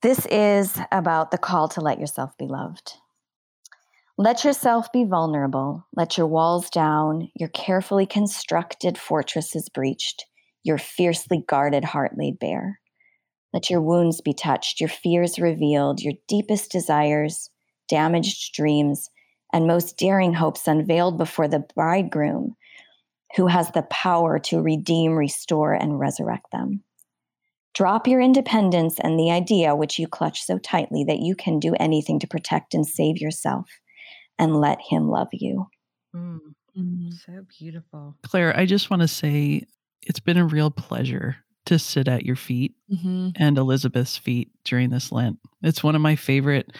[0.02, 2.94] This is about the call to let yourself be loved.
[4.18, 5.86] Let yourself be vulnerable.
[5.96, 10.26] Let your walls down, your carefully constructed fortresses breached
[10.64, 12.80] your fiercely guarded heart laid bare.
[13.54, 17.50] Let your wounds be touched, your fears revealed, your deepest desires,
[17.88, 19.10] damaged dreams,
[19.52, 22.56] and most daring hopes unveiled before the bridegroom
[23.36, 26.84] who has the power to redeem, restore, and resurrect them.
[27.76, 31.76] Drop your independence and the idea which you clutch so tightly that you can do
[31.80, 33.68] anything to protect and save yourself,
[34.38, 35.68] and let Him love you.
[36.16, 36.40] Mm,
[36.78, 38.16] mm, so beautiful.
[38.24, 39.64] Claire, I just want to say
[40.06, 43.30] it's been a real pleasure to sit at your feet mm-hmm.
[43.36, 45.38] and Elizabeth's feet during this Lent.
[45.62, 46.72] It's one of my favorite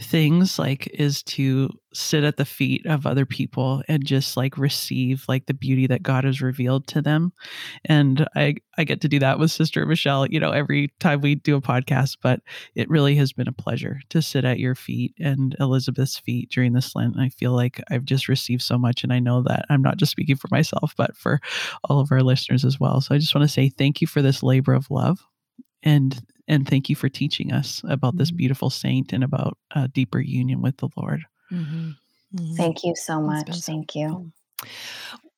[0.00, 5.24] things, like, is to sit at the feet of other people and just like receive
[5.28, 7.32] like the beauty that God has revealed to them.
[7.84, 11.36] And I I get to do that with Sister Michelle, you know, every time we
[11.36, 12.40] do a podcast, but
[12.74, 16.72] it really has been a pleasure to sit at your feet and Elizabeth's feet during
[16.72, 17.16] this Lent.
[17.18, 20.12] I feel like I've just received so much and I know that I'm not just
[20.12, 21.40] speaking for myself, but for
[21.84, 23.00] all of our listeners as well.
[23.00, 25.24] So I just want to say thank you for this labor of love
[25.84, 28.38] and and thank you for teaching us about this mm-hmm.
[28.38, 31.24] beautiful saint and about a deeper union with the Lord.
[31.52, 31.90] Mm-hmm.
[32.36, 32.54] Mm-hmm.
[32.54, 33.48] Thank you so much.
[33.60, 34.32] Thank you.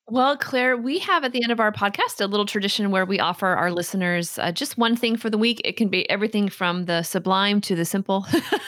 [0.08, 3.18] Well, Claire, we have at the end of our podcast a little tradition where we
[3.18, 5.60] offer our listeners uh, just one thing for the week.
[5.64, 8.24] It can be everything from the sublime to the simple,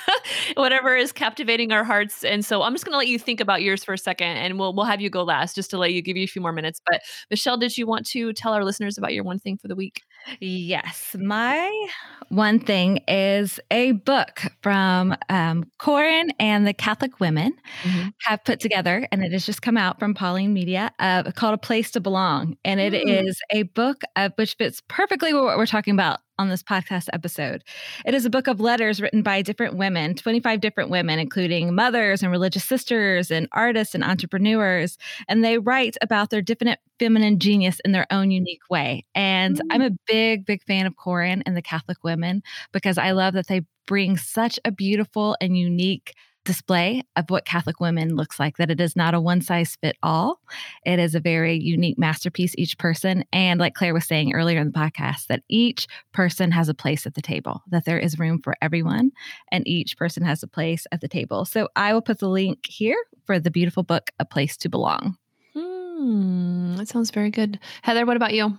[0.55, 2.25] whatever is captivating our hearts.
[2.25, 4.59] And so I'm just going to let you think about yours for a second, and
[4.59, 6.51] we'll we'll have you go last just to let you give you a few more
[6.51, 6.81] minutes.
[6.85, 9.77] But Michelle, did you want to tell our listeners about your one thing for the
[9.77, 10.03] week?
[10.41, 11.17] Yes.
[11.19, 11.89] My
[12.29, 18.09] one thing is a book from um, Corin and the Catholic Women mm-hmm.
[18.23, 21.59] have put together, and it has just come out from Pauline Media uh, called A
[21.59, 22.57] Place to Belong.
[22.65, 23.27] And it mm.
[23.27, 27.09] is a book of, which fits perfectly with what we're talking about on this podcast
[27.13, 27.65] episode.
[28.05, 32.23] It is a book of letters written by different women, 25 different women, including mothers
[32.23, 34.99] and religious sisters and artists and entrepreneurs.
[35.29, 39.05] And they write about their different feminine genius in their own unique way.
[39.15, 39.69] And mm-hmm.
[39.71, 43.49] I'm a big, big fan of Corin and the Catholic women because I love that
[43.49, 46.15] they bring such a beautiful and unique
[46.49, 49.99] display of what Catholic women looks like, that it is not a one size fit
[50.03, 50.41] all.
[50.87, 53.23] It is a very unique masterpiece, each person.
[53.35, 57.07] And like Claire was saying earlier in the podcast, that each person has a place
[57.07, 59.13] at the table, that there is room for everyone,
[59.53, 61.45] and each person has a place at the table.
[61.45, 62.97] So I will put the link here
[63.27, 65.19] for the beautiful book, A Place to Belong.
[65.53, 67.61] Hmm, that sounds very good.
[67.83, 68.57] Heather, what about you?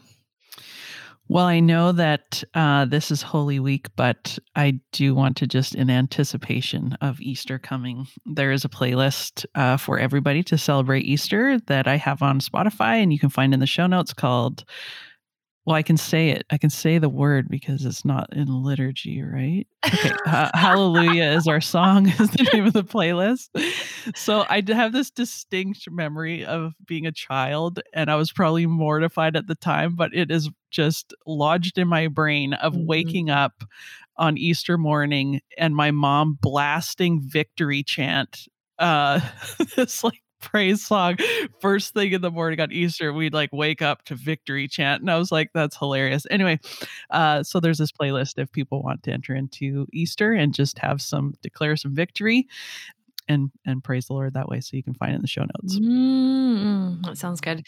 [1.31, 5.75] Well, I know that uh, this is Holy Week, but I do want to just,
[5.75, 11.59] in anticipation of Easter coming, there is a playlist uh, for everybody to celebrate Easter
[11.67, 14.65] that I have on Spotify, and you can find in the show notes called
[15.69, 16.47] well, I can say it.
[16.49, 19.67] I can say the word because it's not in liturgy, right?
[19.85, 20.09] Okay.
[20.25, 23.49] uh, Hallelujah is our song, is the name of the playlist.
[24.15, 29.35] So I have this distinct memory of being a child, and I was probably mortified
[29.35, 32.87] at the time, but it is just lodged in my brain of mm-hmm.
[32.87, 33.63] waking up
[34.17, 38.47] on Easter morning and my mom blasting victory chant
[38.79, 39.19] uh
[39.75, 41.17] this like praise song
[41.59, 43.13] first thing in the morning on Easter.
[43.13, 45.01] We'd like wake up to victory chant.
[45.01, 46.25] And I was like, that's hilarious.
[46.29, 46.59] Anyway,
[47.11, 51.01] uh, so there's this playlist if people want to enter into Easter and just have
[51.01, 52.47] some declare some victory
[53.29, 54.59] and and praise the Lord that way.
[54.59, 55.79] So you can find it in the show notes.
[55.79, 57.65] Mm, that sounds good.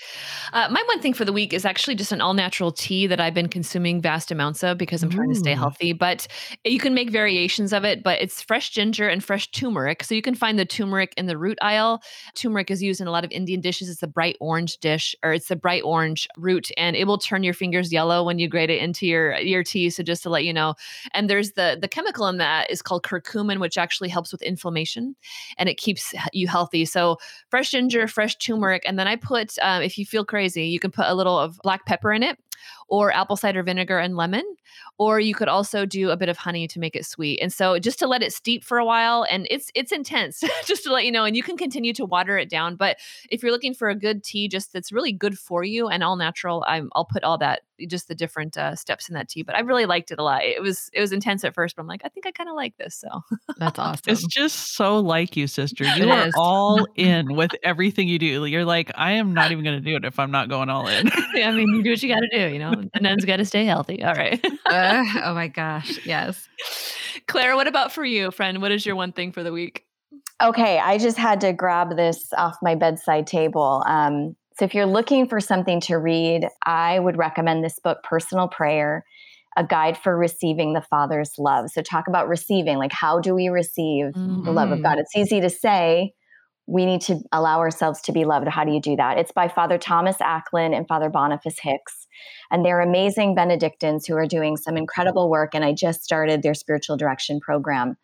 [0.52, 3.22] Uh, my one thing for the week is actually just an all natural tea that
[3.22, 5.16] I've been consuming vast amounts of because I'm Ooh.
[5.16, 5.94] trying to stay healthy.
[5.94, 6.28] But
[6.66, 8.04] you can make variations of it.
[8.04, 10.04] But it's fresh ginger and fresh turmeric.
[10.04, 12.02] So you can find the turmeric in the root aisle.
[12.36, 13.90] Turmeric is used in a lot of Indian dishes.
[13.90, 17.44] It's a bright orange dish, or it's a bright orange root, and it will turn
[17.44, 19.92] your fingers yellow when you grate it into your your tea.
[19.92, 20.74] So just to let you know,
[21.14, 25.16] and there's the the chemical in that is called curcumin, which actually helps with inflammation
[25.58, 26.86] and it keeps you healthy.
[26.86, 27.18] So
[27.50, 30.92] fresh ginger, fresh turmeric, and then I put, um, if you feel crazy, you can
[30.92, 32.38] put a little of black pepper in it
[32.88, 34.44] or apple cider vinegar and lemon.
[35.02, 37.40] Or you could also do a bit of honey to make it sweet.
[37.42, 40.84] And so just to let it steep for a while, and it's it's intense, just
[40.84, 41.26] to let you know.
[41.26, 42.76] And you can continue to water it down.
[42.76, 42.98] But
[43.32, 46.18] if you're looking for a good tea, just that's really good for you and all
[46.18, 49.44] natural, i will put all that just the different uh, steps in that tea.
[49.44, 50.44] But I really liked it a lot.
[50.44, 52.56] It was it was intense at first, but I'm like, I think I kind of
[52.56, 52.96] like this.
[52.96, 53.08] So
[53.58, 54.04] that's awesome.
[54.06, 55.84] It's just so like you, sister.
[55.84, 56.34] You are is.
[56.38, 58.46] all in with everything you do.
[58.46, 60.88] You're like, I am not even going to do it if I'm not going all
[60.88, 61.10] in.
[61.12, 62.54] I mean, you do what you got to do.
[62.54, 64.04] You know, the nun's got to stay healthy.
[64.04, 64.44] All right.
[64.66, 64.91] uh,
[65.24, 66.48] oh my gosh, yes.
[67.28, 68.62] Claire, what about for you, friend?
[68.62, 69.86] What is your one thing for the week?
[70.42, 73.84] Okay, I just had to grab this off my bedside table.
[73.86, 78.48] Um, so if you're looking for something to read, I would recommend this book, Personal
[78.48, 79.06] Prayer,
[79.56, 81.70] a guide for receiving the Father's love.
[81.70, 84.44] So talk about receiving, like how do we receive mm-hmm.
[84.44, 84.94] the love of God?
[84.94, 85.00] Mm-hmm.
[85.00, 86.14] It's easy to say,
[86.68, 88.48] we need to allow ourselves to be loved.
[88.48, 89.18] How do you do that?
[89.18, 92.08] It's by Father Thomas Acklin and Father Boniface Hicks.
[92.50, 95.56] And they're amazing Benedictines who are doing some incredible work.
[95.56, 97.98] And I just started their spiritual direction program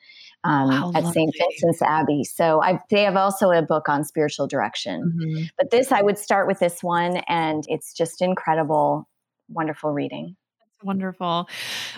[0.43, 1.33] um, at St.
[1.37, 2.23] Vincent's Abbey.
[2.23, 5.03] So I've, they have also a book on spiritual direction.
[5.03, 5.43] Mm-hmm.
[5.57, 9.07] But this, I would start with this one, and it's just incredible,
[9.49, 10.35] wonderful reading.
[10.83, 11.49] Wonderful.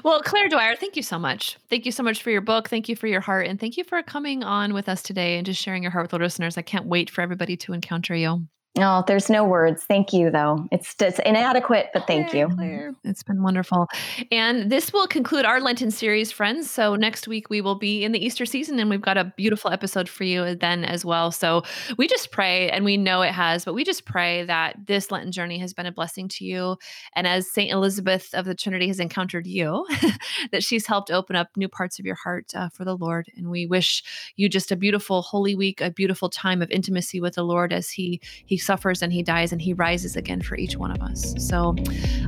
[0.03, 1.57] Well, Claire Dwyer, thank you so much.
[1.69, 2.69] Thank you so much for your book.
[2.69, 3.45] Thank you for your heart.
[3.47, 6.11] And thank you for coming on with us today and just sharing your heart with
[6.11, 6.57] the listeners.
[6.57, 8.47] I can't wait for everybody to encounter you.
[8.78, 9.84] No, there's no words.
[9.84, 10.67] Thank you, though.
[10.72, 12.49] It's it's inadequate, but thank you.
[12.49, 12.93] Claire.
[13.03, 13.88] It's been wonderful.
[14.32, 16.70] And this will conclude our Lenten series, friends.
[16.70, 19.72] So next week we will be in the Easter season, and we've got a beautiful
[19.72, 21.32] episode for you then as well.
[21.32, 21.63] So
[21.97, 25.32] we just pray, and we know it has, but we just pray that this Lenten
[25.32, 26.78] journey has been a blessing to you.
[27.15, 29.88] And as Saint Elizabeth of the Trinity has encountered you,
[30.51, 33.32] that she's helped open up new parts of your heart uh, for the Lord.
[33.36, 34.03] And we wish
[34.36, 37.89] you just a beautiful Holy Week, a beautiful time of intimacy with the Lord as
[37.89, 41.34] He He suffers and he dies and he rises again for each one of us.
[41.38, 41.76] So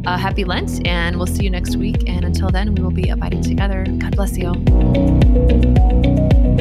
[0.06, 2.08] uh, happy Lent, and we'll see you next week.
[2.08, 3.86] And until then, we will be abiding together.
[4.00, 4.54] God bless you.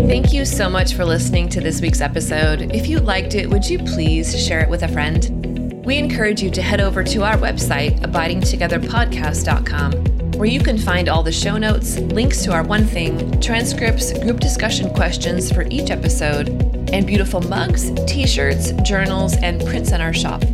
[0.07, 2.73] Thank you so much for listening to this week's episode.
[2.75, 5.60] If you liked it, would you please share it with a friend?
[5.91, 9.93] We encourage you to head over to our website, abidingtogetherpodcast.com,
[10.39, 14.39] where you can find all the show notes, links to our One Thing, transcripts, group
[14.39, 16.49] discussion questions for each episode,
[16.93, 20.45] and beautiful mugs, t shirts, journals, and prints in our shop.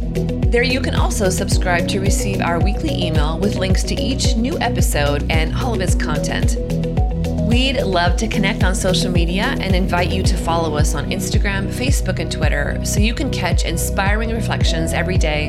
[0.50, 4.58] There, you can also subscribe to receive our weekly email with links to each new
[4.60, 6.56] episode and all of its content.
[7.56, 11.68] We'd love to connect on social media and invite you to follow us on Instagram,
[11.68, 15.46] Facebook, and Twitter so you can catch inspiring reflections every day.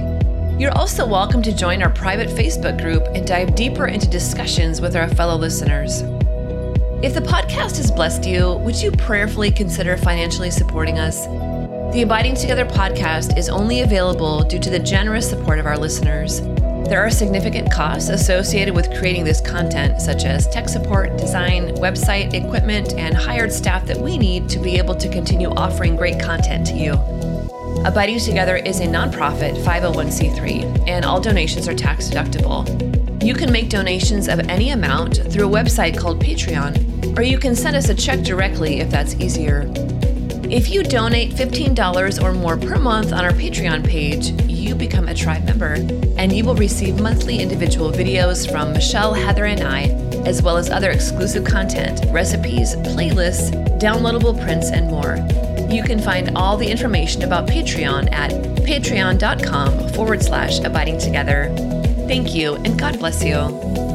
[0.58, 4.96] You're also welcome to join our private Facebook group and dive deeper into discussions with
[4.96, 6.00] our fellow listeners.
[7.04, 11.26] If the podcast has blessed you, would you prayerfully consider financially supporting us?
[11.94, 16.40] The Abiding Together podcast is only available due to the generous support of our listeners.
[16.90, 22.34] There are significant costs associated with creating this content, such as tech support, design, website,
[22.34, 26.66] equipment, and hired staff that we need to be able to continue offering great content
[26.68, 26.94] to you.
[27.86, 32.66] Abiding Together is a nonprofit 501c3, and all donations are tax deductible.
[33.22, 37.54] You can make donations of any amount through a website called Patreon, or you can
[37.54, 39.70] send us a check directly if that's easier.
[40.50, 44.32] If you donate $15 or more per month on our Patreon page,
[44.68, 45.74] you become a tribe member,
[46.18, 49.84] and you will receive monthly individual videos from Michelle, Heather, and I,
[50.26, 55.16] as well as other exclusive content, recipes, playlists, downloadable prints, and more.
[55.72, 61.54] You can find all the information about Patreon at patreon.com forward slash abiding together.
[62.08, 63.87] Thank you, and God bless you.